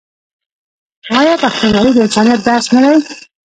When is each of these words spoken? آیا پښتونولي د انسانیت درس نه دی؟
آیا 1.19 1.33
پښتونولي 1.43 1.91
د 1.93 1.97
انسانیت 2.05 2.39
درس 2.47 2.65
نه 2.73 2.79
دی؟ 2.91 2.97